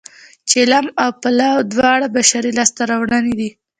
چلم 0.49 0.85
او 1.03 1.09
پلاو 1.21 1.67
دواړه 1.73 2.07
بشري 2.15 2.51
لاسته 2.57 2.81
راوړنې 2.91 3.33
دي 3.39 3.49